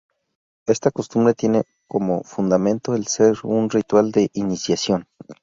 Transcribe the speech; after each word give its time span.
Esta 0.65 0.89
costumbre 0.89 1.35
tiene 1.35 1.61
como 1.87 2.23
fundamento 2.23 2.95
el 2.95 3.05
ser 3.05 3.35
un 3.43 3.69
ritual 3.69 4.11
de 4.11 4.31
iniciación. 4.33 5.07